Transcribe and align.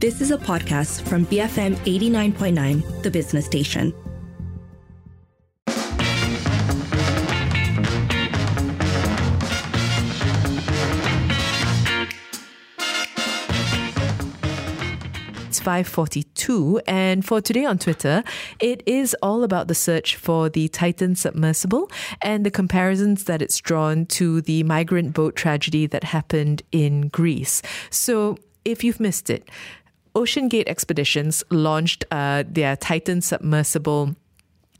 This 0.00 0.22
is 0.22 0.30
a 0.30 0.38
podcast 0.38 1.02
from 1.06 1.26
BFM 1.26 1.76
89.9, 1.76 3.02
the 3.02 3.10
business 3.10 3.44
station. 3.44 3.92
It's 15.46 15.60
542 15.60 16.80
and 16.86 17.22
for 17.22 17.42
today 17.42 17.66
on 17.66 17.76
Twitter, 17.76 18.24
it 18.58 18.82
is 18.86 19.14
all 19.22 19.44
about 19.44 19.68
the 19.68 19.74
search 19.74 20.16
for 20.16 20.48
the 20.48 20.68
Titan 20.68 21.14
submersible 21.14 21.90
and 22.22 22.46
the 22.46 22.50
comparisons 22.50 23.24
that 23.24 23.42
it's 23.42 23.58
drawn 23.58 24.06
to 24.06 24.40
the 24.40 24.62
migrant 24.62 25.12
boat 25.12 25.36
tragedy 25.36 25.86
that 25.88 26.04
happened 26.04 26.62
in 26.72 27.08
Greece. 27.08 27.60
So 27.90 28.38
if 28.64 28.84
you've 28.84 29.00
missed 29.00 29.30
it, 29.30 29.48
OceanGate 30.20 30.68
Expeditions 30.68 31.42
launched 31.50 32.04
uh, 32.10 32.44
their 32.46 32.76
Titan 32.76 33.22
submersible 33.22 34.14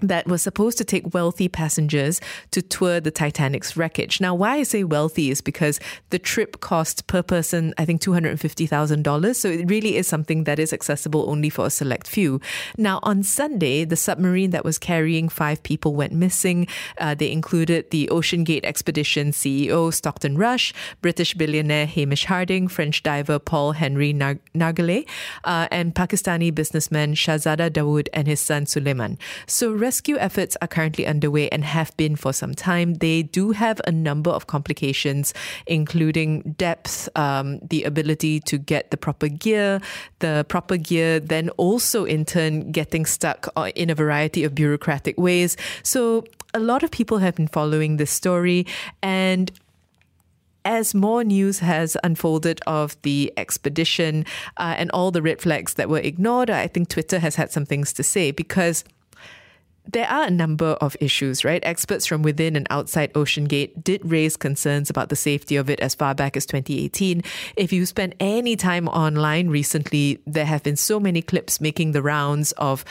that 0.00 0.26
was 0.26 0.42
supposed 0.42 0.78
to 0.78 0.84
take 0.84 1.14
wealthy 1.14 1.48
passengers 1.48 2.20
to 2.50 2.62
tour 2.62 3.00
the 3.00 3.10
Titanic's 3.10 3.76
wreckage. 3.76 4.20
Now, 4.20 4.34
why 4.34 4.56
I 4.56 4.62
say 4.62 4.84
wealthy 4.84 5.30
is 5.30 5.40
because 5.40 5.80
the 6.10 6.18
trip 6.18 6.60
cost 6.60 7.06
per 7.06 7.22
person, 7.22 7.74
I 7.78 7.84
think, 7.84 8.00
$250,000. 8.02 9.36
So 9.36 9.48
it 9.48 9.68
really 9.68 9.96
is 9.96 10.06
something 10.06 10.44
that 10.44 10.58
is 10.58 10.72
accessible 10.72 11.28
only 11.28 11.50
for 11.50 11.66
a 11.66 11.70
select 11.70 12.06
few. 12.06 12.40
Now, 12.76 13.00
on 13.02 13.22
Sunday, 13.22 13.84
the 13.84 13.96
submarine 13.96 14.50
that 14.50 14.64
was 14.64 14.78
carrying 14.78 15.28
five 15.28 15.62
people 15.62 15.94
went 15.94 16.12
missing. 16.12 16.66
Uh, 16.98 17.14
they 17.14 17.30
included 17.30 17.90
the 17.90 18.08
OceanGate 18.10 18.64
Expedition 18.64 19.32
CEO 19.32 19.92
Stockton 19.92 20.36
Rush, 20.36 20.72
British 21.02 21.34
billionaire 21.34 21.86
Hamish 21.86 22.24
Harding, 22.26 22.68
French 22.68 23.02
diver 23.02 23.38
Paul 23.38 23.72
Henry 23.72 24.12
Nargeolet, 24.12 25.08
uh, 25.44 25.68
and 25.70 25.94
Pakistani 25.94 26.54
businessman 26.54 27.14
Shahzada 27.14 27.70
Dawood 27.70 28.08
and 28.12 28.26
his 28.26 28.40
son 28.40 28.66
Suleiman. 28.66 29.18
So, 29.46 29.72
rescue 29.90 30.16
efforts 30.18 30.56
are 30.62 30.68
currently 30.68 31.04
underway 31.04 31.48
and 31.48 31.64
have 31.64 31.90
been 31.96 32.14
for 32.14 32.32
some 32.32 32.54
time. 32.54 32.94
They 33.06 33.24
do 33.24 33.50
have 33.50 33.80
a 33.88 33.90
number 33.90 34.30
of 34.30 34.46
complications, 34.46 35.34
including 35.66 36.54
depth, 36.56 37.08
um, 37.16 37.58
the 37.58 37.82
ability 37.82 38.38
to 38.50 38.56
get 38.56 38.92
the 38.92 38.96
proper 38.96 39.26
gear, 39.26 39.80
the 40.20 40.46
proper 40.48 40.76
gear, 40.76 41.18
then 41.18 41.48
also 41.56 42.04
in 42.04 42.24
turn 42.24 42.70
getting 42.70 43.04
stuck 43.04 43.48
uh, 43.56 43.72
in 43.74 43.90
a 43.90 43.96
variety 43.96 44.44
of 44.44 44.54
bureaucratic 44.54 45.18
ways. 45.18 45.56
So 45.82 46.22
a 46.54 46.60
lot 46.60 46.84
of 46.84 46.92
people 46.92 47.18
have 47.18 47.34
been 47.34 47.48
following 47.48 47.96
this 47.96 48.12
story 48.12 48.66
and 49.02 49.50
as 50.64 50.94
more 50.94 51.24
news 51.24 51.58
has 51.58 51.96
unfolded 52.04 52.60
of 52.66 52.96
the 53.02 53.32
expedition 53.36 54.24
uh, 54.56 54.74
and 54.78 54.88
all 54.92 55.10
the 55.10 55.22
red 55.22 55.40
flags 55.40 55.74
that 55.74 55.88
were 55.88 56.04
ignored, 56.10 56.48
I 56.48 56.68
think 56.68 56.88
Twitter 56.88 57.18
has 57.18 57.34
had 57.34 57.50
some 57.50 57.66
things 57.66 57.92
to 57.94 58.02
say 58.02 58.30
because 58.30 58.84
there 59.92 60.08
are 60.08 60.24
a 60.24 60.30
number 60.30 60.72
of 60.80 60.96
issues, 61.00 61.44
right? 61.44 61.62
Experts 61.64 62.06
from 62.06 62.22
within 62.22 62.56
and 62.56 62.66
outside 62.70 63.12
OceanGate 63.14 63.82
did 63.82 64.00
raise 64.04 64.36
concerns 64.36 64.90
about 64.90 65.08
the 65.08 65.16
safety 65.16 65.56
of 65.56 65.68
it 65.68 65.80
as 65.80 65.94
far 65.94 66.14
back 66.14 66.36
as 66.36 66.46
2018. 66.46 67.22
If 67.56 67.72
you 67.72 67.86
spent 67.86 68.14
any 68.20 68.56
time 68.56 68.88
online 68.88 69.48
recently, 69.48 70.20
there 70.26 70.44
have 70.44 70.62
been 70.62 70.76
so 70.76 71.00
many 71.00 71.22
clips 71.22 71.60
making 71.60 71.92
the 71.92 72.02
rounds 72.02 72.52
of 72.52 72.84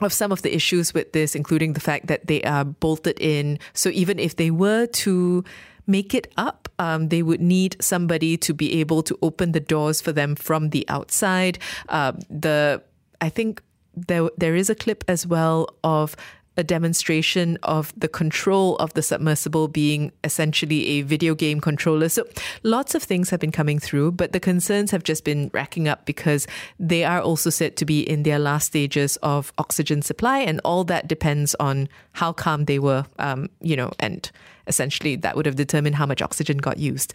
of 0.00 0.14
some 0.14 0.32
of 0.32 0.40
the 0.40 0.54
issues 0.54 0.94
with 0.94 1.12
this, 1.12 1.34
including 1.34 1.74
the 1.74 1.80
fact 1.80 2.06
that 2.06 2.26
they 2.26 2.40
are 2.42 2.64
bolted 2.64 3.20
in. 3.20 3.58
So 3.74 3.90
even 3.90 4.18
if 4.18 4.36
they 4.36 4.50
were 4.50 4.86
to 4.86 5.44
make 5.86 6.14
it 6.14 6.32
up, 6.38 6.70
um, 6.78 7.10
they 7.10 7.22
would 7.22 7.42
need 7.42 7.76
somebody 7.82 8.38
to 8.38 8.54
be 8.54 8.80
able 8.80 9.02
to 9.02 9.18
open 9.20 9.52
the 9.52 9.60
doors 9.60 10.00
for 10.00 10.12
them 10.12 10.36
from 10.36 10.70
the 10.70 10.88
outside. 10.88 11.58
Uh, 11.90 12.12
the 12.30 12.82
I 13.20 13.28
think 13.28 13.62
there 14.08 14.30
there 14.36 14.56
is 14.56 14.70
a 14.70 14.74
clip 14.74 15.04
as 15.08 15.26
well 15.26 15.68
of 15.84 16.16
a 16.56 16.64
demonstration 16.64 17.56
of 17.62 17.92
the 17.98 18.08
control 18.08 18.76
of 18.76 18.92
the 18.94 19.02
submersible 19.02 19.68
being 19.68 20.12
essentially 20.24 20.86
a 20.88 21.02
video 21.02 21.34
game 21.34 21.60
controller. 21.60 22.08
So 22.08 22.26
lots 22.62 22.94
of 22.94 23.02
things 23.02 23.30
have 23.30 23.40
been 23.40 23.52
coming 23.52 23.78
through, 23.78 24.12
but 24.12 24.32
the 24.32 24.40
concerns 24.40 24.90
have 24.90 25.02
just 25.02 25.24
been 25.24 25.50
racking 25.54 25.88
up 25.88 26.04
because 26.04 26.46
they 26.78 27.04
are 27.04 27.20
also 27.20 27.50
said 27.50 27.76
to 27.76 27.86
be 27.86 28.00
in 28.00 28.24
their 28.24 28.38
last 28.38 28.66
stages 28.66 29.16
of 29.22 29.52
oxygen 29.58 30.02
supply, 30.02 30.40
and 30.40 30.60
all 30.64 30.84
that 30.84 31.08
depends 31.08 31.54
on 31.60 31.88
how 32.12 32.32
calm 32.32 32.66
they 32.66 32.78
were, 32.78 33.06
um, 33.18 33.48
you 33.62 33.76
know, 33.76 33.90
and 33.98 34.30
essentially 34.66 35.16
that 35.16 35.36
would 35.36 35.46
have 35.46 35.56
determined 35.56 35.96
how 35.96 36.04
much 36.04 36.20
oxygen 36.20 36.58
got 36.58 36.78
used. 36.78 37.14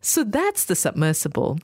So 0.00 0.24
that's 0.24 0.64
the 0.64 0.74
submersible. 0.74 1.58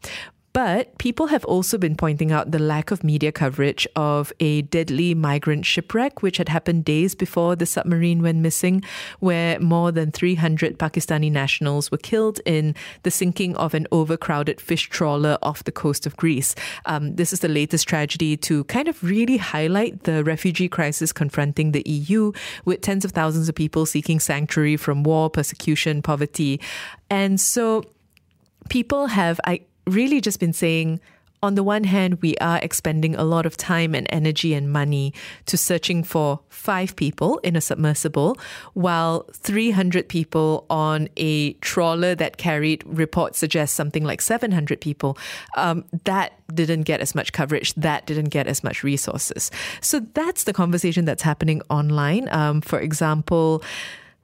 But 0.53 0.99
people 0.99 1.29
have 1.29 1.45
also 1.45 1.79
been 1.79 1.95
pointing 1.95 2.33
out 2.33 2.51
the 2.51 2.59
lack 2.59 2.91
of 2.91 3.05
media 3.05 3.31
coverage 3.31 3.87
of 3.95 4.33
a 4.41 4.63
deadly 4.63 5.15
migrant 5.15 5.65
shipwreck, 5.65 6.23
which 6.23 6.39
had 6.39 6.49
happened 6.49 6.85
days 6.85 7.15
before 7.15 7.55
the 7.55 7.67
submarine 7.67 8.21
went 8.21 8.39
missing, 8.39 8.83
where 9.21 9.61
more 9.61 9.93
than 9.93 10.11
300 10.11 10.77
Pakistani 10.77 11.31
nationals 11.31 11.93
were 11.93 11.99
killed 11.99 12.41
in 12.45 12.75
the 13.05 13.13
sinking 13.13 13.55
of 13.57 13.75
an 13.75 13.87
overcrowded 13.93 14.61
fish 14.61 14.89
trawler 14.89 15.39
off 15.43 15.63
the 15.63 15.73
coast 15.73 16.05
of 16.05 16.17
Greece. 16.17 16.57
Um, 16.85 17.15
this 17.15 17.33
is 17.33 17.41
the 17.41 17.49
latest 17.49 17.87
tragedy 17.87 18.37
to 18.39 18.65
kind 18.65 18.89
of 18.89 19.03
really 19.05 19.37
highlight 19.37 20.03
the 20.03 20.25
refugee 20.25 20.69
crisis 20.69 21.13
confronting 21.13 21.71
the 21.71 21.83
EU, 21.87 22.33
with 22.65 22.81
tens 22.81 23.05
of 23.05 23.13
thousands 23.13 23.49
of 23.49 23.55
people 23.55 23.87
seeking 23.87 24.19
sanctuary 24.19 24.77
from 24.77 25.05
war, 25.05 25.31
persecution, 25.31 26.03
poverty. 26.03 26.61
And 27.09 27.41
so 27.41 27.85
people 28.69 29.07
have, 29.07 29.41
I, 29.45 29.61
really 29.91 30.21
just 30.21 30.41
been 30.41 30.53
saying, 30.53 31.01
on 31.43 31.55
the 31.55 31.63
one 31.63 31.85
hand, 31.85 32.21
we 32.21 32.37
are 32.37 32.59
expending 32.63 33.15
a 33.15 33.25
lot 33.25 33.47
of 33.47 33.57
time 33.57 33.95
and 33.95 34.07
energy 34.11 34.53
and 34.53 34.71
money 34.71 35.15
to 35.47 35.57
searching 35.57 36.05
for 36.05 36.41
five 36.51 36.95
people 36.97 37.39
in 37.39 37.57
a 37.57 37.63
submersible, 37.63 38.37
while 38.75 39.27
300 39.33 40.07
people 40.09 40.67
on 40.69 41.09
a 41.17 41.55
trawler 41.55 42.15
that 42.15 42.37
carried 42.37 42.85
reports 42.85 43.39
suggest 43.39 43.75
something 43.75 44.05
like 44.05 44.21
700 44.21 44.83
people. 44.83 45.17
Um, 45.57 45.85
that 46.05 46.35
didn't 46.55 46.83
get 46.83 47.01
as 47.01 47.15
much 47.15 47.33
coverage. 47.33 47.73
That 47.75 48.05
didn't 48.05 48.29
get 48.29 48.47
as 48.47 48.63
much 48.63 48.85
resources. 48.85 49.51
So 49.81 50.01
that's 50.13 50.45
the 50.45 50.53
conversation 50.53 51.07
that's 51.07 51.23
happening 51.23 51.63
online. 51.71 52.29
Um, 52.31 52.61
for 52.61 52.79
example, 52.79 53.63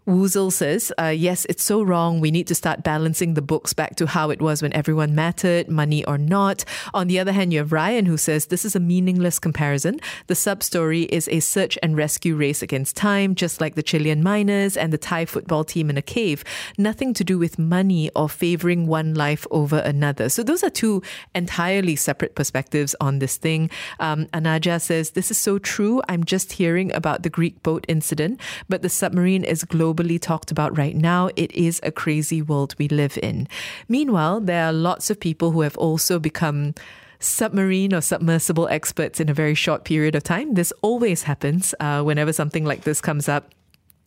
Woozle 0.07 0.53
says, 0.53 0.93
uh, 1.01 1.07
yes, 1.07 1.47
it's 1.49 1.65
so 1.65 1.83
wrong. 1.83 2.21
We 2.21 2.31
need 2.31 2.47
to 2.47 2.55
start 2.55 2.85
balancing 2.85 3.35
the 3.35 3.43
books 3.43 3.73
back 3.73 3.97
to 3.97 4.07
how 4.07 4.31
it 4.31 4.41
was 4.41 4.63
when 4.63 4.73
everyone 4.73 5.17
mattered, 5.17 5.69
money 5.69 6.05
or 6.05 6.17
not. 6.17 6.65
On 6.95 7.09
the 7.09 7.19
other 7.19 7.33
hand, 7.33 7.53
you 7.53 7.59
have 7.59 7.73
Ryan 7.73 8.07
who 8.07 8.17
says, 8.17 8.47
this 8.47 8.65
is 8.65 8.77
a 8.77 8.81
meaningless 8.81 9.41
comparison. 9.41 9.99
The 10.29 10.37
sub 10.37 10.63
story 10.63 11.03
is 11.03 11.29
a 11.29 11.41
search 11.41 11.77
and 11.83 11.97
rescue 11.97 12.37
race 12.37 12.63
against 12.63 12.95
time, 12.95 13.35
just 13.35 13.61
like 13.61 13.75
the 13.75 13.83
Chilean 13.83 14.23
miners 14.23 14.77
and 14.77 14.93
the 14.93 14.99
Thai 14.99 15.25
football 15.25 15.65
team 15.65 15.91
in 15.91 15.97
a 15.97 16.03
cave. 16.03 16.45
Nothing 16.79 17.13
to 17.15 17.25
do 17.25 17.37
with 17.37 17.59
money 17.59 18.09
or 18.15 18.29
favoring 18.29 18.87
one 18.87 19.15
life 19.15 19.45
over 19.51 19.79
another. 19.79 20.29
So 20.29 20.45
those 20.45 20.63
are 20.63 20.71
two 20.71 21.03
entirely 21.35 21.97
separate 21.97 22.37
perspectives 22.37 22.95
on 23.01 23.19
this 23.19 23.39
thing. 23.39 23.71
Um, 23.99 24.27
Anaja 24.27 24.81
says, 24.81 25.11
this 25.11 25.33
is 25.33 25.39
so 25.39 25.59
true. 25.59 26.01
I'm 26.09 26.23
just 26.23 26.53
hearing 26.53 26.93
about 26.93 27.25
the 27.25 27.31
Greek 27.31 27.61
boat 27.65 27.85
incident, 27.89 28.41
but 28.69 28.83
the 28.83 28.89
submarine 28.89 29.43
is 29.43 29.65
global 29.65 29.96
globally 29.97 30.21
talked 30.21 30.51
about 30.51 30.77
right 30.77 30.97
now. 30.97 31.31
It 31.37 31.53
is 31.53 31.81
a 31.83 31.91
crazy 31.91 32.43
world 32.43 32.75
we 32.79 32.89
live 32.89 33.19
in. 33.23 33.49
Meanwhile, 33.89 34.41
there 34.41 34.67
are 34.67 34.73
lots 34.73 35.11
of 35.11 35.19
people 35.19 35.53
who 35.53 35.63
have 35.63 35.77
also 35.77 36.19
become 36.19 36.75
submarine 37.19 37.95
or 37.95 38.01
submersible 38.01 38.69
experts 38.69 39.21
in 39.21 39.29
a 39.29 39.35
very 39.35 39.55
short 39.55 39.85
period 39.85 40.15
of 40.15 40.23
time. 40.23 40.55
This 40.55 40.73
always 40.83 41.23
happens 41.23 41.75
uh, 41.81 42.03
whenever 42.03 42.33
something 42.33 42.65
like 42.65 42.83
this 42.83 43.01
comes 43.01 43.29
up 43.29 43.51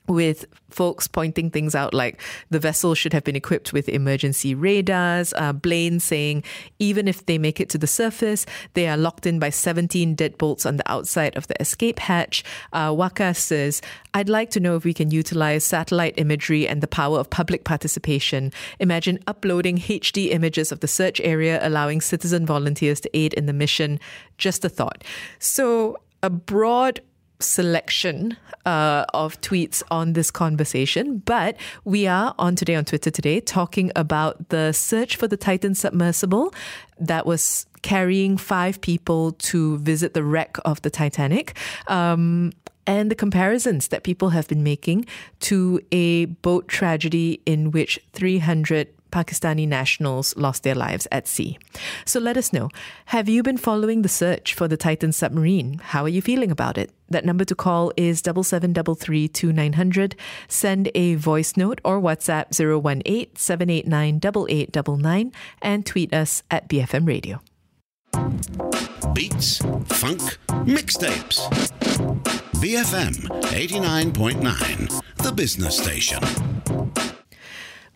with 0.09 0.46
folks 0.70 1.08
pointing 1.08 1.50
things 1.50 1.75
out 1.75 1.94
like 1.94 2.22
the 2.50 2.59
vessel 2.59 2.94
should 2.94 3.14
have 3.14 3.24
been 3.24 3.36
equipped 3.36 3.74
with 3.74 3.90
emergency 3.90 4.53
radars. 4.53 5.34
Uh, 5.34 5.53
Blaine 5.53 6.00
saying 6.00 6.44
even 6.80 7.08
if 7.08 7.25
they 7.25 7.38
make 7.38 7.59
it 7.59 7.70
to 7.70 7.78
the 7.78 7.88
surface, 7.88 8.46
they 8.74 8.88
are 8.88 8.97
locked 8.97 9.26
in 9.26 9.40
by 9.40 9.50
17 9.50 10.16
deadbolts 10.16 10.66
on 10.66 10.78
the 10.78 10.91
outside 10.91 11.35
of 11.38 11.47
the 11.47 11.59
escape 11.61 12.00
hatch. 12.00 12.44
Uh, 12.73 12.94
Waka 12.96 13.34
says, 13.34 13.82
I'd 14.14 14.29
like 14.29 14.50
to 14.52 14.59
know 14.59 14.76
if 14.76 14.84
we 14.84 14.94
can 14.94 15.11
utilize 15.11 15.64
satellite 15.64 16.16
imagery 16.17 16.67
and 16.67 16.82
the 16.82 16.88
power 16.88 17.20
of 17.20 17.29
public 17.29 17.64
participation. 17.64 18.52
Imagine 18.79 19.20
uploading 19.28 19.78
HD 19.78 20.32
images 20.32 20.72
of 20.72 20.79
the 20.79 20.88
search 20.88 21.22
area, 21.22 21.59
allowing 21.62 22.02
citizen 22.02 22.46
volunteers 22.46 23.00
to 23.02 23.17
aid 23.17 23.34
in 23.34 23.46
the 23.46 23.53
mission. 23.53 24.00
Just 24.38 24.66
a 24.66 24.70
thought. 24.70 25.03
So, 25.40 25.97
a 26.22 26.29
broad 26.29 27.00
selection 27.40 28.38
uh, 28.66 29.06
of 29.14 29.40
tweets 29.41 29.82
on 29.90 30.14
this 30.14 30.30
conversation, 30.30 31.20
but 31.20 31.56
we 31.86 32.08
are 32.08 32.36
on 32.38 32.56
today 32.56 32.76
on 32.76 32.86
Twitter 32.86 33.09
today 33.09 33.40
talking 33.40 33.91
about 33.96 34.50
the 34.50 34.74
search 34.74 35.16
for 35.16 35.28
the 35.28 35.38
Titan 35.38 35.74
submersible 35.74 36.53
that 37.00 37.26
was 37.26 37.66
carrying 37.82 38.38
five 38.38 38.82
people 38.82 39.32
to 39.34 39.78
visit 39.78 40.14
the 40.14 40.24
wreck 40.24 40.58
of 40.66 40.82
the 40.82 40.90
Titanic. 40.90 41.58
Um, 41.88 42.52
and 42.86 43.12
the 43.12 43.16
comparisons 43.16 43.90
that 43.90 44.03
people 44.03 44.30
have 44.30 44.47
been 44.47 44.64
making 44.64 45.06
to 45.41 45.80
a 45.91 46.26
boat 46.26 46.68
tragedy 46.68 47.40
in 47.46 47.70
which 47.70 48.00
300 48.14 48.88
Pakistani 49.11 49.67
nationals 49.67 50.35
lost 50.38 50.64
their 50.64 50.76
lives 50.76 51.08
at 51.11 51.28
sea. 51.28 51.58
So 52.06 52.20
let 52.20 52.38
us 52.38 52.53
know. 52.53 52.70
Have 53.08 53.29
you 53.29 53.44
been 53.44 53.58
following 53.58 54.02
the 54.02 54.09
search 54.09 54.53
for 54.53 54.67
the 54.67 54.78
Titan 54.78 55.11
submarine? 55.11 55.79
How 55.84 56.03
are 56.03 56.09
you 56.09 56.22
feeling 56.22 56.52
about 56.52 56.78
it? 56.78 56.91
That 57.09 57.26
number 57.26 57.44
to 57.46 57.56
call 57.56 57.91
is 57.97 58.20
7733 58.20 59.29
Send 60.47 60.91
a 60.94 61.16
voice 61.16 61.58
note 61.58 61.82
or 61.84 62.00
WhatsApp 62.00 62.53
018 62.59 63.35
789 63.35 64.16
8899 64.17 65.32
and 65.62 65.85
tweet 65.85 66.14
us 66.14 66.44
at 66.52 66.70
BFM 66.70 67.08
Radio. 67.08 67.41
Beats, 69.14 69.58
funk, 69.85 70.22
mixtapes. 70.66 71.50
BFM 72.59 73.16
89.9, 73.52 75.02
the 75.17 75.32
business 75.32 75.78
station. 75.78 76.20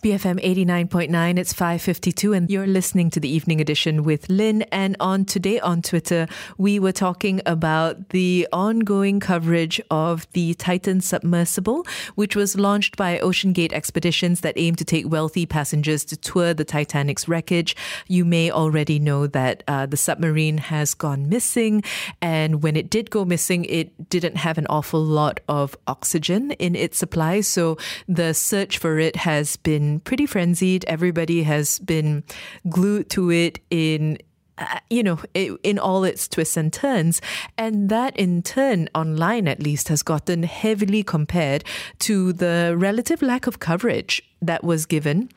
BFM 0.03 0.43
89.9, 0.43 1.39
it's 1.39 1.53
5.52 1.53 2.35
and 2.35 2.49
you're 2.49 2.67
listening 2.67 3.09
to 3.11 3.21
the 3.21 3.29
evening 3.29 3.61
edition 3.61 4.03
with 4.03 4.27
Lynn. 4.27 4.63
And 4.63 4.97
on 4.99 5.23
today 5.23 5.61
on 5.61 5.81
Twitter, 5.81 6.27
we 6.57 6.77
were 6.77 6.91
talking 6.91 7.41
about 7.45 8.09
the 8.09 8.45
ongoing 8.51 9.21
coverage 9.21 9.79
of 9.89 10.29
the 10.33 10.55
Titan 10.55 10.99
submersible, 10.99 11.87
which 12.15 12.35
was 12.35 12.57
launched 12.57 12.97
by 12.97 13.17
OceanGate 13.19 13.71
Expeditions 13.71 14.41
that 14.41 14.55
aim 14.57 14.75
to 14.75 14.83
take 14.83 15.09
wealthy 15.09 15.45
passengers 15.45 16.03
to 16.03 16.17
tour 16.17 16.53
the 16.53 16.65
Titanic's 16.65 17.29
wreckage. 17.29 17.73
You 18.09 18.25
may 18.25 18.51
already 18.51 18.99
know 18.99 19.25
that 19.27 19.63
uh, 19.69 19.85
the 19.85 19.95
submarine 19.95 20.57
has 20.57 20.93
gone 20.93 21.29
missing. 21.29 21.81
And 22.21 22.61
when 22.61 22.75
it 22.75 22.89
did 22.89 23.09
go 23.09 23.23
missing, 23.23 23.63
it 23.65 24.09
didn't 24.09 24.35
have 24.35 24.57
an 24.57 24.67
awful 24.67 25.01
lot 25.01 25.39
of 25.47 25.77
oxygen 25.87 26.51
in 26.51 26.75
its 26.75 26.97
supply. 26.97 27.39
So 27.39 27.77
the 28.05 28.33
search 28.33 28.77
for 28.77 28.99
it 28.99 29.15
has 29.15 29.55
been 29.55 29.92
pretty 29.99 30.25
frenzied. 30.25 30.85
Everybody 30.85 31.43
has 31.43 31.79
been 31.79 32.23
glued 32.69 33.09
to 33.11 33.31
it 33.31 33.59
in 33.69 34.17
uh, 34.57 34.79
you 34.87 35.01
know, 35.01 35.19
in 35.33 35.79
all 35.79 36.03
its 36.03 36.27
twists 36.27 36.55
and 36.57 36.71
turns. 36.71 37.21
And 37.57 37.89
that 37.89 38.15
in 38.15 38.43
turn, 38.43 38.87
online 38.93 39.47
at 39.47 39.59
least, 39.59 39.87
has 39.87 40.03
gotten 40.03 40.43
heavily 40.43 41.01
compared 41.01 41.63
to 41.99 42.33
the 42.33 42.75
relative 42.77 43.23
lack 43.23 43.47
of 43.47 43.57
coverage 43.57 44.21
that 44.43 44.63
was 44.63 44.85
given 44.85 45.29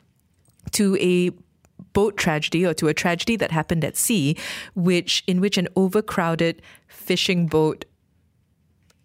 to 0.73 0.95
a 0.97 1.31
boat 1.93 2.15
tragedy 2.15 2.63
or 2.63 2.75
to 2.75 2.87
a 2.87 2.93
tragedy 2.93 3.35
that 3.37 3.51
happened 3.51 3.83
at 3.83 3.97
sea, 3.97 4.37
which 4.75 5.23
in 5.25 5.41
which 5.41 5.57
an 5.57 5.67
overcrowded 5.75 6.61
fishing 6.87 7.47
boat 7.47 7.85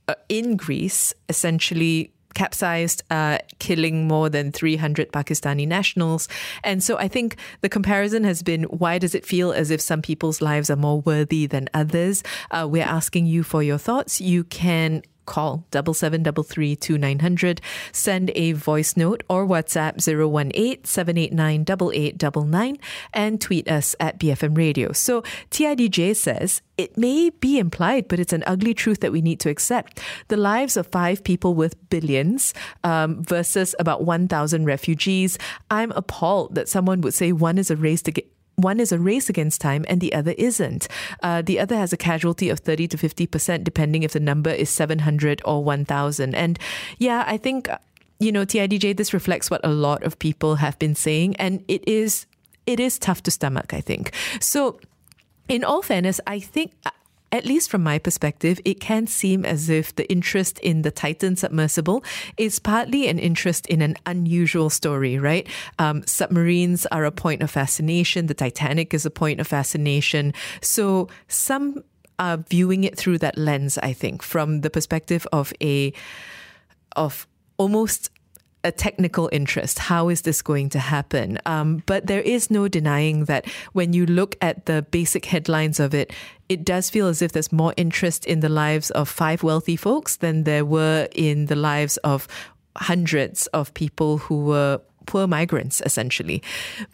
uh, 0.08 0.14
in 0.28 0.56
Greece 0.56 1.14
essentially 1.28 2.12
capsized, 2.34 3.02
uh, 3.10 3.38
killing 3.58 4.08
more 4.08 4.28
than 4.28 4.52
300 4.52 5.12
Pakistani 5.12 5.66
nationals. 5.66 6.28
And 6.64 6.82
so 6.82 6.98
I 6.98 7.08
think 7.08 7.36
the 7.60 7.68
comparison 7.68 8.24
has 8.24 8.42
been 8.42 8.64
why 8.64 8.98
does 8.98 9.14
it 9.14 9.26
feel 9.26 9.52
as 9.52 9.70
if 9.70 9.80
some 9.80 10.02
people's 10.02 10.40
lives 10.40 10.70
are 10.70 10.76
more 10.76 11.00
worthy 11.00 11.46
than 11.46 11.68
others? 11.74 12.22
Uh, 12.50 12.66
we're 12.70 12.84
asking 12.84 13.26
you 13.26 13.42
for 13.42 13.62
your 13.62 13.78
thoughts. 13.78 14.20
You 14.20 14.44
can 14.44 15.02
call 15.32 15.64
double 15.70 15.94
seven 15.94 16.22
double 16.22 16.42
three 16.42 16.76
two 16.76 16.98
nine 16.98 17.20
hundred. 17.20 17.60
Send 17.90 18.30
a 18.34 18.52
voice 18.52 18.96
note 18.96 19.22
or 19.28 19.46
WhatsApp 19.46 19.94
018 20.06 20.84
789 20.84 21.62
8899 21.62 22.78
and 23.14 23.40
tweet 23.40 23.66
us 23.68 23.96
at 23.98 24.18
BFM 24.20 24.56
Radio. 24.56 24.92
So 24.92 25.22
TIDJ 25.50 26.14
says 26.16 26.60
it 26.78 26.96
may 26.96 27.30
be 27.30 27.58
implied, 27.58 28.08
but 28.08 28.18
it's 28.18 28.32
an 28.32 28.42
ugly 28.46 28.74
truth 28.74 29.00
that 29.00 29.12
we 29.12 29.20
need 29.22 29.40
to 29.40 29.50
accept. 29.50 30.00
The 30.28 30.36
lives 30.36 30.76
of 30.76 30.86
five 30.86 31.22
people 31.22 31.54
with 31.54 31.76
billions 31.90 32.54
um, 32.82 33.22
versus 33.22 33.74
about 33.78 34.04
1,000 34.04 34.64
refugees. 34.64 35.38
I'm 35.70 35.92
appalled 35.92 36.54
that 36.54 36.68
someone 36.68 37.00
would 37.02 37.14
say 37.14 37.30
one 37.32 37.58
is 37.58 37.70
a 37.70 37.76
race 37.76 38.02
to 38.02 38.10
get 38.10 38.31
one 38.56 38.80
is 38.80 38.92
a 38.92 38.98
race 38.98 39.28
against 39.28 39.60
time 39.60 39.84
and 39.88 40.00
the 40.00 40.12
other 40.12 40.34
isn't. 40.38 40.88
Uh, 41.22 41.42
the 41.42 41.58
other 41.58 41.76
has 41.76 41.92
a 41.92 41.96
casualty 41.96 42.48
of 42.48 42.60
30 42.60 42.88
to 42.88 42.96
50%, 42.96 43.64
depending 43.64 44.02
if 44.02 44.12
the 44.12 44.20
number 44.20 44.50
is 44.50 44.70
700 44.70 45.42
or 45.44 45.64
1,000. 45.64 46.34
And 46.34 46.58
yeah, 46.98 47.24
I 47.26 47.36
think, 47.36 47.68
you 48.20 48.32
know, 48.32 48.44
TIDJ, 48.44 48.96
this 48.96 49.12
reflects 49.12 49.50
what 49.50 49.60
a 49.64 49.70
lot 49.70 50.02
of 50.04 50.18
people 50.18 50.56
have 50.56 50.78
been 50.78 50.94
saying. 50.94 51.36
And 51.36 51.64
it 51.68 51.86
is, 51.88 52.26
it 52.66 52.78
is 52.78 52.98
tough 52.98 53.22
to 53.24 53.30
stomach, 53.30 53.72
I 53.74 53.80
think. 53.80 54.12
So, 54.40 54.78
in 55.48 55.64
all 55.64 55.82
fairness, 55.82 56.20
I 56.26 56.38
think 56.38 56.72
at 57.32 57.46
least 57.46 57.70
from 57.70 57.82
my 57.82 57.98
perspective, 57.98 58.60
it 58.64 58.78
can 58.78 59.06
seem 59.06 59.44
as 59.44 59.70
if 59.70 59.94
the 59.96 60.08
interest 60.12 60.58
in 60.58 60.82
the 60.82 60.90
Titan 60.90 61.34
submersible 61.34 62.04
is 62.36 62.58
partly 62.58 63.08
an 63.08 63.18
interest 63.18 63.66
in 63.66 63.80
an 63.80 63.96
unusual 64.04 64.68
story, 64.68 65.18
right? 65.18 65.48
Um, 65.78 66.06
submarines 66.06 66.84
are 66.86 67.06
a 67.06 67.10
point 67.10 67.42
of 67.42 67.50
fascination. 67.50 68.26
The 68.26 68.34
Titanic 68.34 68.92
is 68.92 69.06
a 69.06 69.10
point 69.10 69.40
of 69.40 69.46
fascination. 69.46 70.34
So 70.60 71.08
some 71.26 71.82
are 72.18 72.36
viewing 72.36 72.84
it 72.84 72.96
through 72.98 73.18
that 73.18 73.38
lens, 73.38 73.78
I 73.78 73.94
think, 73.94 74.22
from 74.22 74.60
the 74.60 74.70
perspective 74.70 75.26
of 75.32 75.54
a, 75.62 75.94
of 76.94 77.26
almost 77.56 78.10
a 78.64 78.72
technical 78.72 79.28
interest. 79.32 79.78
How 79.78 80.08
is 80.08 80.22
this 80.22 80.42
going 80.42 80.68
to 80.70 80.78
happen? 80.78 81.38
Um, 81.46 81.82
but 81.86 82.06
there 82.06 82.20
is 82.20 82.50
no 82.50 82.68
denying 82.68 83.24
that 83.24 83.46
when 83.72 83.92
you 83.92 84.06
look 84.06 84.36
at 84.40 84.66
the 84.66 84.82
basic 84.90 85.24
headlines 85.26 85.80
of 85.80 85.94
it, 85.94 86.12
it 86.48 86.64
does 86.64 86.90
feel 86.90 87.08
as 87.08 87.22
if 87.22 87.32
there's 87.32 87.52
more 87.52 87.74
interest 87.76 88.24
in 88.26 88.40
the 88.40 88.48
lives 88.48 88.90
of 88.92 89.08
five 89.08 89.42
wealthy 89.42 89.76
folks 89.76 90.16
than 90.16 90.44
there 90.44 90.64
were 90.64 91.08
in 91.14 91.46
the 91.46 91.56
lives 91.56 91.96
of 91.98 92.28
hundreds 92.76 93.46
of 93.48 93.74
people 93.74 94.18
who 94.18 94.44
were 94.44 94.80
poor 95.06 95.26
migrants, 95.26 95.82
essentially. 95.84 96.42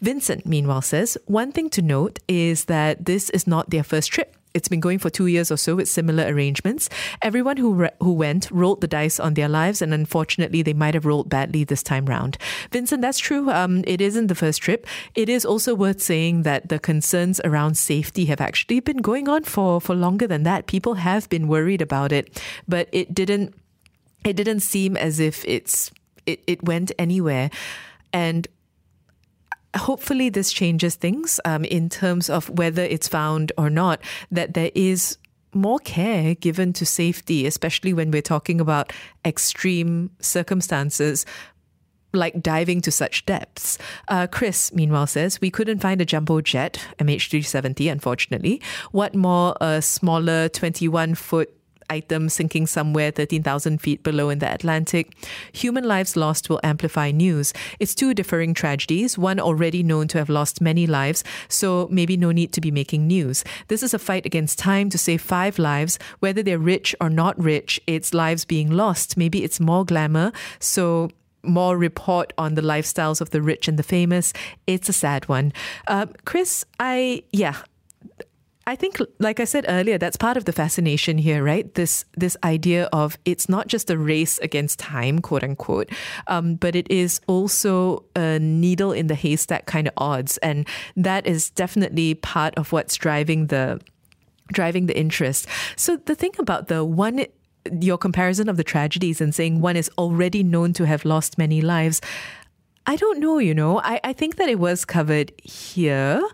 Vincent, 0.01 0.45
meanwhile, 0.45 0.81
says 0.81 1.17
one 1.25 1.51
thing 1.51 1.69
to 1.69 1.81
note 1.81 2.19
is 2.27 2.65
that 2.65 3.05
this 3.05 3.29
is 3.29 3.45
not 3.45 3.69
their 3.69 3.83
first 3.83 4.11
trip. 4.11 4.35
It's 4.53 4.67
been 4.67 4.79
going 4.79 4.99
for 4.99 5.09
two 5.09 5.27
years 5.27 5.51
or 5.51 5.57
so 5.57 5.75
with 5.75 5.87
similar 5.87 6.25
arrangements. 6.25 6.89
Everyone 7.21 7.57
who 7.57 7.73
re- 7.73 7.91
who 7.99 8.13
went 8.13 8.49
rolled 8.51 8.81
the 8.81 8.87
dice 8.87 9.19
on 9.19 9.35
their 9.35 9.47
lives, 9.47 9.81
and 9.81 9.93
unfortunately, 9.93 10.63
they 10.63 10.73
might 10.73 10.95
have 10.95 11.05
rolled 11.05 11.29
badly 11.29 11.63
this 11.63 11.83
time 11.83 12.05
round. 12.05 12.37
Vincent, 12.71 13.01
that's 13.01 13.19
true. 13.19 13.51
Um, 13.51 13.83
it 13.85 14.01
isn't 14.01 14.27
the 14.27 14.35
first 14.35 14.61
trip. 14.61 14.87
It 15.13 15.29
is 15.29 15.45
also 15.45 15.75
worth 15.75 16.01
saying 16.01 16.43
that 16.43 16.69
the 16.69 16.79
concerns 16.79 17.39
around 17.43 17.77
safety 17.77 18.25
have 18.25 18.41
actually 18.41 18.79
been 18.79 18.97
going 18.97 19.29
on 19.29 19.43
for 19.43 19.79
for 19.79 19.95
longer 19.95 20.27
than 20.27 20.43
that. 20.43 20.65
People 20.65 20.95
have 20.95 21.29
been 21.29 21.47
worried 21.47 21.81
about 21.81 22.11
it, 22.11 22.41
but 22.67 22.89
it 22.91 23.13
didn't. 23.13 23.53
It 24.25 24.33
didn't 24.33 24.61
seem 24.61 24.97
as 24.97 25.19
if 25.19 25.45
it's 25.45 25.91
it, 26.25 26.41
it 26.47 26.63
went 26.63 26.91
anywhere, 26.97 27.49
and 28.11 28.47
hopefully 29.75 30.29
this 30.29 30.51
changes 30.51 30.95
things 30.95 31.39
um, 31.45 31.63
in 31.65 31.89
terms 31.89 32.29
of 32.29 32.49
whether 32.49 32.83
it's 32.83 33.07
found 33.07 33.51
or 33.57 33.69
not 33.69 34.01
that 34.31 34.53
there 34.53 34.71
is 34.75 35.17
more 35.53 35.79
care 35.79 36.35
given 36.35 36.73
to 36.73 36.85
safety, 36.85 37.45
especially 37.45 37.93
when 37.93 38.11
we're 38.11 38.21
talking 38.21 38.61
about 38.61 38.93
extreme 39.25 40.11
circumstances 40.19 41.25
like 42.13 42.41
diving 42.41 42.81
to 42.81 42.91
such 42.91 43.25
depths. 43.25 43.77
Uh, 44.07 44.25
Chris, 44.25 44.73
meanwhile, 44.73 45.07
says 45.07 45.39
we 45.41 45.51
couldn't 45.51 45.79
find 45.79 46.01
a 46.01 46.05
jumbo 46.05 46.41
jet, 46.41 46.79
MH370, 46.97 47.91
unfortunately. 47.91 48.61
What 48.91 49.13
more, 49.13 49.55
a 49.61 49.81
smaller 49.81 50.49
21 50.49 51.15
foot 51.15 51.58
item 51.89 52.29
sinking 52.29 52.67
somewhere 52.67 53.11
13,000 53.11 53.79
feet 53.81 54.03
below 54.03 54.29
in 54.29 54.39
the 54.39 54.51
Atlantic. 54.51 55.13
Human 55.53 55.83
lives 55.83 56.15
lost 56.15 56.49
will 56.49 56.59
amplify 56.63 57.11
news. 57.11 57.53
It's 57.79 57.95
two 57.95 58.13
differing 58.13 58.53
tragedies, 58.53 59.17
one 59.17 59.39
already 59.39 59.83
known 59.83 60.07
to 60.09 60.17
have 60.17 60.29
lost 60.29 60.61
many 60.61 60.87
lives, 60.87 61.23
so 61.47 61.87
maybe 61.91 62.17
no 62.17 62.31
need 62.31 62.53
to 62.53 62.61
be 62.61 62.71
making 62.71 63.07
news. 63.07 63.43
This 63.67 63.83
is 63.83 63.93
a 63.93 63.99
fight 63.99 64.25
against 64.25 64.59
time 64.59 64.89
to 64.89 64.97
save 64.97 65.21
five 65.21 65.59
lives, 65.59 65.99
whether 66.19 66.43
they're 66.43 66.59
rich 66.59 66.95
or 67.01 67.09
not 67.09 67.41
rich, 67.41 67.79
it's 67.87 68.13
lives 68.13 68.45
being 68.45 68.69
lost. 68.69 69.17
Maybe 69.17 69.43
it's 69.43 69.59
more 69.59 69.85
glamour, 69.85 70.31
so 70.59 71.09
more 71.43 71.77
report 71.77 72.33
on 72.37 72.55
the 72.55 72.61
lifestyles 72.61 73.21
of 73.21 73.29
the 73.29 73.41
rich 73.41 73.67
and 73.67 73.79
the 73.79 73.83
famous. 73.83 74.33
It's 74.67 74.89
a 74.89 74.93
sad 74.93 75.27
one. 75.27 75.53
Uh, 75.87 76.07
Chris, 76.25 76.65
I, 76.79 77.23
yeah, 77.31 77.57
I 78.69 78.75
think, 78.75 78.99
like 79.17 79.39
I 79.39 79.45
said 79.45 79.65
earlier, 79.67 79.97
that's 79.97 80.15
part 80.15 80.37
of 80.37 80.45
the 80.45 80.53
fascination 80.53 81.17
here, 81.17 81.43
right? 81.43 81.73
This 81.73 82.05
this 82.15 82.37
idea 82.43 82.87
of 82.93 83.17
it's 83.25 83.49
not 83.49 83.67
just 83.67 83.89
a 83.89 83.97
race 83.97 84.37
against 84.39 84.77
time, 84.77 85.19
quote 85.19 85.43
unquote, 85.43 85.89
um, 86.27 86.53
but 86.53 86.75
it 86.75 86.85
is 86.91 87.19
also 87.25 88.03
a 88.15 88.37
needle 88.37 88.91
in 88.91 89.07
the 89.07 89.15
haystack 89.15 89.65
kind 89.65 89.87
of 89.87 89.93
odds, 89.97 90.37
and 90.37 90.67
that 90.95 91.25
is 91.25 91.49
definitely 91.49 92.13
part 92.13 92.53
of 92.59 92.71
what's 92.71 92.95
driving 92.95 93.47
the 93.47 93.81
driving 94.53 94.85
the 94.85 94.95
interest. 94.95 95.47
So 95.75 95.97
the 95.97 96.13
thing 96.13 96.33
about 96.37 96.67
the 96.67 96.85
one 96.85 97.25
your 97.81 97.97
comparison 97.97 98.49
of 98.49 98.57
the 98.57 98.63
tragedies 98.63 99.21
and 99.21 99.33
saying 99.33 99.61
one 99.61 99.75
is 99.75 99.89
already 99.97 100.43
known 100.43 100.73
to 100.73 100.85
have 100.85 101.05
lost 101.05 101.37
many 101.37 101.61
lives. 101.61 102.01
I 102.89 102.95
don't 102.95 103.19
know, 103.19 103.37
you 103.37 103.53
know. 103.53 103.79
I, 103.81 103.99
I 104.03 104.13
think 104.13 104.37
that 104.37 104.49
it 104.49 104.57
was 104.57 104.83
covered 104.83 105.31
here. 105.43 106.27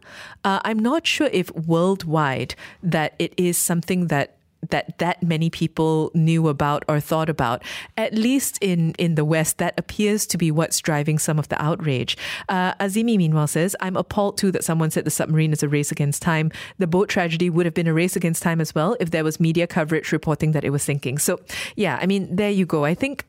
Uh, 0.46 0.62
I'm 0.64 0.80
not 0.80 1.06
sure 1.06 1.28
if 1.34 1.54
worldwide 1.54 2.56
that 2.82 3.14
it 3.20 3.34
is 3.36 3.58
something 3.58 4.08
that 4.08 4.38
that 4.70 4.98
that 5.00 5.22
many 5.22 5.50
people 5.50 6.12
knew 6.14 6.48
about 6.48 6.86
or 6.88 7.02
thought 7.02 7.30
about. 7.30 7.62
At 7.98 8.14
least 8.14 8.58
in 8.62 8.94
in 8.98 9.16
the 9.16 9.26
West, 9.26 9.58
that 9.58 9.74
appears 9.78 10.26
to 10.28 10.38
be 10.38 10.50
what's 10.50 10.80
driving 10.80 11.20
some 11.20 11.38
of 11.38 11.50
the 11.50 11.62
outrage. 11.62 12.18
Uh, 12.48 12.74
Azimi, 12.76 13.18
meanwhile, 13.18 13.48
says, 13.48 13.76
"I'm 13.82 13.98
appalled 13.98 14.38
too 14.38 14.52
that 14.54 14.64
someone 14.64 14.92
said 14.92 15.04
the 15.04 15.12
submarine 15.12 15.52
is 15.52 15.62
a 15.62 15.68
race 15.68 15.92
against 15.92 16.22
time. 16.22 16.54
The 16.78 16.88
boat 16.88 17.10
tragedy 17.10 17.50
would 17.50 17.66
have 17.66 17.76
been 17.76 17.86
a 17.86 17.94
race 17.94 18.16
against 18.16 18.42
time 18.42 18.62
as 18.62 18.74
well 18.74 18.96
if 19.02 19.12
there 19.12 19.26
was 19.26 19.42
media 19.42 19.68
coverage 19.68 20.14
reporting 20.14 20.54
that 20.54 20.64
it 20.64 20.70
was 20.70 20.84
sinking." 20.84 21.18
So, 21.18 21.38
yeah, 21.76 22.00
I 22.02 22.06
mean, 22.06 22.34
there 22.34 22.50
you 22.50 22.66
go. 22.66 22.86
I 22.86 22.96
think 22.96 23.26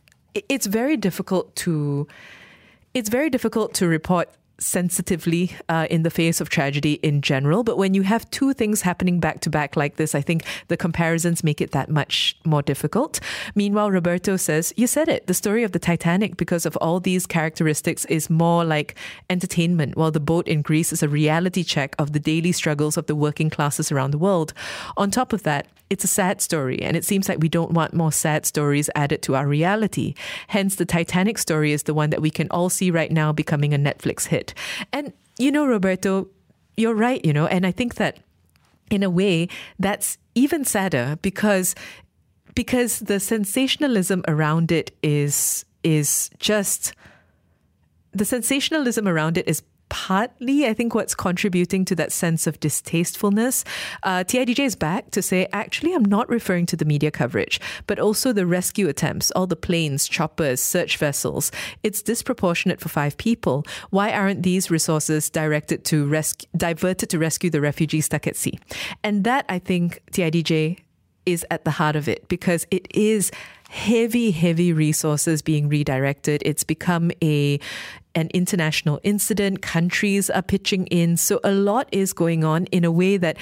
it's 0.49 0.67
very 0.67 0.97
difficult 0.97 1.57
to 1.57 2.07
it's 2.97 3.11
very 3.11 3.29
difficult 3.29 3.75
to 3.75 3.87
report 3.87 4.31
sensitively 4.59 5.55
uh, 5.69 5.87
in 5.91 6.03
the 6.03 6.09
face 6.09 6.41
of 6.41 6.49
tragedy 6.49 6.95
in 7.03 7.21
general. 7.21 7.63
But 7.63 7.77
when 7.77 7.93
you 7.93 8.01
have 8.01 8.29
two 8.31 8.55
things 8.55 8.81
happening 8.81 9.21
back 9.21 9.41
to 9.41 9.51
back 9.51 9.77
like 9.77 9.97
this, 9.97 10.15
I 10.15 10.23
think 10.23 10.45
the 10.69 10.79
comparisons 10.79 11.45
make 11.45 11.61
it 11.61 11.73
that 11.73 11.91
much 11.91 12.39
more 12.47 12.63
difficult. 12.63 13.21
Meanwhile, 13.55 13.91
Roberto 13.91 14.39
says, 14.39 14.73
You 14.79 14.87
said 14.87 15.11
it. 15.11 15.27
The 15.27 15.35
story 15.35 15.63
of 15.63 15.73
the 15.73 15.79
Titanic, 15.79 16.39
because 16.39 16.65
of 16.65 16.75
all 16.77 16.99
these 16.99 17.27
characteristics, 17.27 18.07
is 18.07 18.31
more 18.31 18.65
like 18.65 18.97
entertainment, 19.29 19.95
while 19.95 20.11
the 20.11 20.19
boat 20.19 20.49
in 20.49 20.63
Greece 20.63 20.91
is 20.91 21.03
a 21.03 21.09
reality 21.09 21.65
check 21.65 21.95
of 21.99 22.15
the 22.15 22.21
daily 22.21 22.53
struggles 22.53 22.97
of 22.97 23.09
the 23.09 23.15
working 23.15 23.51
classes 23.51 23.93
around 23.93 24.13
the 24.13 24.25
world. 24.27 24.55
On 24.97 25.11
top 25.11 25.35
of 25.35 25.43
that, 25.43 25.67
it's 25.89 26.05
a 26.05 26.09
sad 26.09 26.41
story, 26.41 26.83
and 26.83 26.97
it 26.97 27.05
seems 27.05 27.29
like 27.29 27.39
we 27.41 27.49
don't 27.49 27.71
want 27.71 27.95
more 27.95 28.13
sad 28.13 28.45
stories 28.45 28.91
added 28.95 29.23
to 29.23 29.37
our 29.37 29.47
reality. 29.47 30.15
Hence, 30.49 30.77
the 30.77 30.85
Titanic 30.85 31.39
story 31.39 31.73
is 31.73 31.85
the 31.85 31.95
one 31.95 32.11
that 32.11 32.23
we 32.23 32.31
can 32.31 32.49
all 32.51 32.69
see 32.69 32.91
right 32.91 33.11
now 33.11 33.33
becoming 33.33 33.73
a 33.73 33.79
Netflix 33.79 34.27
hit. 34.27 34.53
And, 34.93 35.13
you 35.39 35.53
know, 35.53 35.67
Roberto, 35.67 36.29
you're 36.77 36.95
right, 36.95 37.25
you 37.25 37.33
know, 37.33 37.47
and 37.47 37.67
I 37.67 37.71
think 37.71 37.95
that 37.97 38.19
in 38.91 39.03
a 39.03 39.11
way 39.11 39.49
that's 39.79 40.19
even 40.35 40.65
sadder 40.65 41.19
because 41.23 41.75
because 42.55 43.01
the 43.01 43.21
sensationalism 43.21 44.25
around 44.29 44.73
it 44.73 44.97
is 45.03 45.65
is 45.83 46.31
just 46.39 46.95
the 48.13 48.25
sensationalism 48.25 49.07
around 49.07 49.37
it 49.37 49.47
is 49.47 49.63
partly, 49.89 50.67
I 50.67 50.75
think, 50.75 50.95
what's 50.95 51.15
contributing 51.15 51.85
to 51.87 51.95
that 51.97 52.13
sense 52.13 52.47
of 52.47 52.61
distastefulness. 52.61 53.65
Uh, 54.03 54.25
TIDJ 54.25 54.65
is 54.65 54.77
back 54.77 55.11
to 55.13 55.23
say, 55.23 55.49
actually, 55.53 55.95
I'm 55.95 56.05
not 56.05 56.29
referring 56.29 56.67
to 56.67 56.77
the 56.77 56.85
media 56.85 57.11
coverage, 57.11 57.61
but 57.87 57.99
also 57.99 58.33
the 58.33 58.47
rescue 58.47 58.89
attempts, 58.89 59.31
all 59.33 59.47
the 59.47 59.57
planes, 59.57 60.09
choppers, 60.09 60.61
search 60.61 60.97
vessels. 60.97 61.53
It's 61.83 62.03
disproportionate 62.03 62.81
for 62.81 62.89
five 62.89 63.17
people. 63.17 63.65
Why 63.91 64.13
aren't 64.13 64.43
these 64.43 64.71
resources 64.71 65.31
directed 65.31 65.85
to 65.87 66.07
rescue, 66.07 66.49
diverted 66.57 67.11
to 67.11 67.19
rescue 67.19 67.51
the 67.51 67.61
refugees 67.61 68.07
stuck 68.07 68.27
at 68.27 68.37
sea? 68.37 68.59
And 69.03 69.25
that, 69.25 69.45
I 69.49 69.59
think, 69.59 70.03
TIDJ 70.13 70.79
is 71.27 71.45
at 71.51 71.65
the 71.65 71.73
heart 71.73 71.97
of 71.97 72.09
it 72.09 72.29
because 72.29 72.67
it 72.71 72.87
is 72.95 73.31
heavy, 73.69 74.31
heavy 74.31 74.73
resources 74.73 75.43
being 75.43 75.69
redirected. 75.69 76.43
It's 76.45 76.65
become 76.65 77.11
a 77.23 77.61
an 78.15 78.31
international 78.33 78.99
incident. 79.03 79.61
Countries 79.61 80.31
are 80.31 80.43
pitching 80.43 80.87
in. 80.87 81.17
So 81.17 81.39
a 81.45 81.53
lot 81.53 81.89
is 81.93 82.13
going 82.13 82.45
on 82.45 82.65
in 82.67 82.85
a 82.85 82.91
way 82.91 83.19
that 83.19 83.37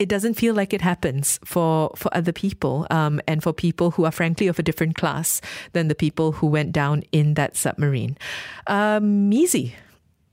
it 0.00 0.08
doesn't 0.08 0.34
feel 0.34 0.54
like 0.54 0.72
it 0.72 0.80
happens 0.80 1.38
for 1.44 1.92
for 1.94 2.12
other 2.16 2.32
people 2.32 2.86
um, 2.90 3.20
and 3.28 3.42
for 3.42 3.52
people 3.52 3.92
who 3.92 4.04
are 4.04 4.10
frankly 4.10 4.48
of 4.48 4.58
a 4.58 4.62
different 4.62 4.96
class 4.96 5.40
than 5.72 5.88
the 5.88 5.94
people 5.94 6.32
who 6.32 6.46
went 6.46 6.72
down 6.72 7.04
in 7.12 7.34
that 7.34 7.56
submarine. 7.56 8.16
Um, 8.66 9.28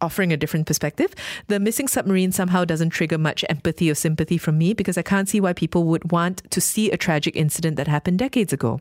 offering 0.01 0.32
a 0.32 0.38
different 0.38 0.68
perspective. 0.68 1.13
The 1.48 1.60
missing 1.60 1.88
submarine 1.88 2.32
somehow 2.32 2.66
doesn't 2.66 2.92
trigger 2.92 3.18
much 3.18 3.44
empathy 3.50 3.89
or 3.89 3.96
sympathy 3.96 4.38
from 4.38 4.58
me 4.58 4.74
because 4.74 4.98
I 4.98 5.01
can't 5.01 5.30
see 5.30 5.39
why 5.39 5.54
people 5.54 5.86
would 5.86 6.12
want 6.12 6.50
to 6.51 6.62
see 6.62 6.92
a 6.92 6.98
tragic 6.98 7.36
incident 7.36 7.77
that 7.77 7.88
happened 7.88 8.20
decades 8.20 8.54
ago. 8.54 8.80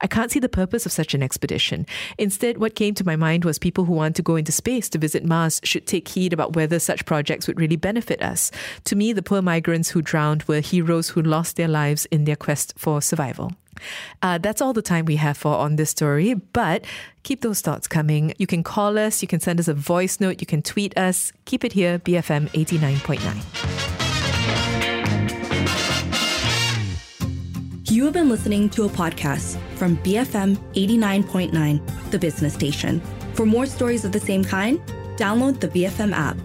I 0.00 0.06
can't 0.06 0.30
see 0.30 0.40
the 0.40 0.48
purpose 0.48 0.86
of 0.86 0.92
such 0.92 1.14
an 1.14 1.22
expedition. 1.22 1.86
Instead, 2.18 2.58
what 2.58 2.74
came 2.74 2.94
to 2.94 3.06
my 3.06 3.16
mind 3.16 3.44
was 3.44 3.58
people 3.58 3.84
who 3.84 3.92
want 3.92 4.16
to 4.16 4.22
go 4.22 4.36
into 4.36 4.52
space 4.52 4.88
to 4.90 4.98
visit 4.98 5.24
Mars 5.24 5.60
should 5.64 5.86
take 5.86 6.08
heed 6.08 6.32
about 6.32 6.54
whether 6.54 6.78
such 6.78 7.06
projects 7.06 7.46
would 7.46 7.60
really 7.60 7.76
benefit 7.76 8.22
us. 8.22 8.50
To 8.84 8.96
me, 8.96 9.12
the 9.12 9.22
poor 9.22 9.42
migrants 9.42 9.90
who 9.90 10.02
drowned 10.02 10.44
were 10.44 10.60
heroes 10.60 11.10
who 11.10 11.22
lost 11.22 11.56
their 11.56 11.68
lives 11.68 12.06
in 12.06 12.24
their 12.24 12.36
quest 12.36 12.74
for 12.76 13.00
survival. 13.00 13.52
Uh, 14.22 14.38
that's 14.38 14.60
all 14.60 14.72
the 14.72 14.82
time 14.82 15.04
we 15.04 15.16
have 15.16 15.36
for 15.36 15.54
on 15.54 15.76
this 15.76 15.90
story, 15.90 16.34
but 16.34 16.84
keep 17.22 17.40
those 17.42 17.60
thoughts 17.60 17.86
coming. 17.88 18.34
You 18.38 18.46
can 18.46 18.62
call 18.62 18.98
us, 18.98 19.22
you 19.22 19.28
can 19.28 19.40
send 19.40 19.60
us 19.60 19.68
a 19.68 19.74
voice 19.74 20.20
note, 20.20 20.40
you 20.40 20.46
can 20.46 20.62
tweet 20.62 20.96
us. 20.96 21.32
Keep 21.44 21.64
it 21.64 21.72
here, 21.72 21.98
BFM 21.98 22.48
89.9. 22.50 23.98
You 27.90 28.04
have 28.04 28.12
been 28.12 28.28
listening 28.28 28.68
to 28.70 28.84
a 28.84 28.88
podcast 28.88 29.58
from 29.76 29.96
BFM 29.98 30.56
89.9, 30.74 32.10
the 32.10 32.18
business 32.18 32.52
station. 32.54 33.00
For 33.32 33.46
more 33.46 33.66
stories 33.66 34.04
of 34.04 34.12
the 34.12 34.20
same 34.20 34.44
kind, 34.44 34.78
download 35.16 35.58
the 35.58 35.68
BFM 35.68 36.12
app. 36.12 36.36